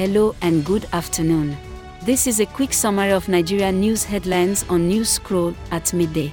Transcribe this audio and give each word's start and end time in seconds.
Hello 0.00 0.34
and 0.40 0.64
good 0.64 0.86
afternoon. 0.94 1.58
This 2.04 2.26
is 2.26 2.40
a 2.40 2.46
quick 2.46 2.72
summary 2.72 3.10
of 3.12 3.28
Nigeria 3.28 3.70
news 3.70 4.02
headlines 4.02 4.64
on 4.70 4.88
News 4.88 5.10
Scroll 5.10 5.54
at 5.70 5.92
midday. 5.92 6.32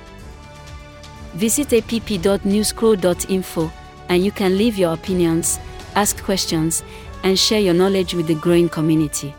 Visit 1.34 1.74
app.newscroll.info 1.74 3.72
and 4.08 4.24
you 4.24 4.32
can 4.32 4.58
leave 4.58 4.78
your 4.78 4.94
opinions, 4.94 5.60
ask 5.96 6.24
questions, 6.24 6.82
and 7.24 7.38
share 7.38 7.60
your 7.60 7.74
knowledge 7.74 8.14
with 8.14 8.28
the 8.28 8.36
growing 8.36 8.70
community. 8.70 9.36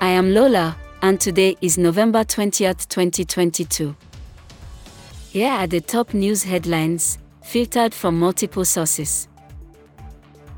I 0.00 0.08
am 0.08 0.34
Lola, 0.34 0.76
and 1.00 1.20
today 1.20 1.56
is 1.60 1.78
November 1.78 2.24
20th, 2.24 2.88
2022. 2.88 3.94
Here 5.30 5.52
are 5.52 5.68
the 5.68 5.80
top 5.80 6.14
news 6.14 6.42
headlines, 6.42 7.18
filtered 7.44 7.94
from 7.94 8.18
multiple 8.18 8.64
sources. 8.64 9.28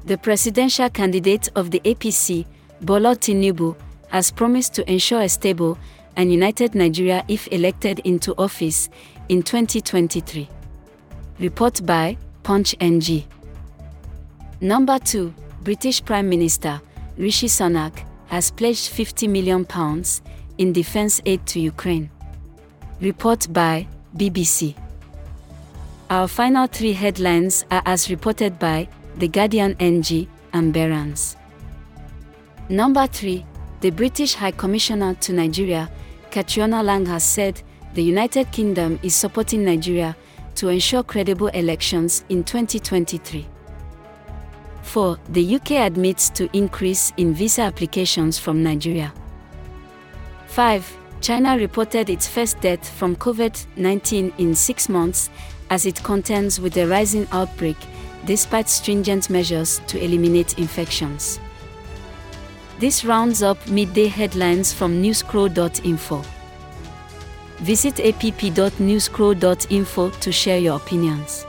The 0.04 0.16
presidential 0.16 0.88
candidate 0.88 1.50
of 1.54 1.70
the 1.70 1.80
APC, 1.80 2.46
Bola 2.80 3.14
Tinubu, 3.14 3.76
has 4.08 4.30
promised 4.30 4.74
to 4.74 4.90
ensure 4.90 5.20
a 5.20 5.28
stable 5.28 5.78
and 6.16 6.32
united 6.32 6.74
Nigeria 6.74 7.24
if 7.28 7.46
elected 7.52 8.00
into 8.00 8.34
office 8.38 8.88
in 9.28 9.42
2023. 9.42 10.48
Report 11.38 11.84
by 11.86 12.16
Punch 12.42 12.74
NG. 12.80 13.24
Number 14.60 14.98
2. 14.98 15.32
British 15.62 16.02
Prime 16.04 16.28
Minister 16.28 16.80
Rishi 17.18 17.46
Sunak 17.46 18.02
has 18.28 18.50
pledged 18.50 18.88
50 18.88 19.28
million 19.28 19.64
pounds 19.64 20.22
in 20.58 20.72
defense 20.72 21.20
aid 21.26 21.44
to 21.46 21.60
Ukraine. 21.60 22.10
Report 23.00 23.46
by 23.52 23.86
BBC. 24.16 24.74
Our 26.08 26.26
final 26.26 26.66
three 26.66 26.92
headlines 26.92 27.64
are 27.70 27.82
as 27.84 28.10
reported 28.10 28.58
by 28.58 28.88
The 29.20 29.28
Guardian 29.28 29.76
NG 29.78 30.26
and 30.54 30.72
Barron's. 30.72 31.36
Number 32.70 33.06
3. 33.06 33.44
The 33.82 33.90
British 33.90 34.32
High 34.32 34.52
Commissioner 34.52 35.12
to 35.20 35.34
Nigeria, 35.34 35.90
Catriona 36.30 36.82
Laing 36.82 37.04
has 37.04 37.22
said 37.22 37.60
the 37.92 38.02
United 38.02 38.50
Kingdom 38.50 38.98
is 39.02 39.14
supporting 39.14 39.62
Nigeria 39.62 40.16
to 40.54 40.68
ensure 40.68 41.02
credible 41.02 41.48
elections 41.48 42.24
in 42.30 42.44
2023. 42.44 43.46
4. 44.84 45.18
The 45.28 45.56
UK 45.56 45.72
admits 45.72 46.30
to 46.30 46.48
increase 46.56 47.12
in 47.18 47.34
visa 47.34 47.60
applications 47.60 48.38
from 48.38 48.62
Nigeria. 48.62 49.12
5. 50.46 50.96
China 51.20 51.58
reported 51.58 52.08
its 52.08 52.26
first 52.26 52.58
death 52.62 52.88
from 52.88 53.16
COVID 53.16 53.66
19 53.76 54.32
in 54.38 54.54
six 54.54 54.88
months 54.88 55.28
as 55.68 55.84
it 55.84 56.02
contends 56.02 56.58
with 56.58 56.72
the 56.72 56.88
rising 56.88 57.28
outbreak 57.32 57.76
despite 58.24 58.68
stringent 58.68 59.30
measures 59.30 59.80
to 59.86 60.02
eliminate 60.02 60.58
infections. 60.58 61.38
This 62.78 63.04
rounds 63.04 63.42
up 63.42 63.58
midday 63.68 64.08
headlines 64.08 64.72
from 64.72 65.02
newscroll.info. 65.02 66.24
Visit 67.58 68.00
app.newscroll.info 68.00 70.10
to 70.10 70.32
share 70.32 70.58
your 70.58 70.76
opinions. 70.76 71.46